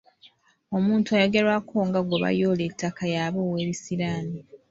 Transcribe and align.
Omuntu 0.77 1.09
ayogerwako 1.17 1.75
nga 1.87 1.99
gwe 2.03 2.17
baayoola 2.23 2.63
ettaka 2.69 3.03
y'aba 3.13 3.39
ow'ebisiraani 3.45 4.39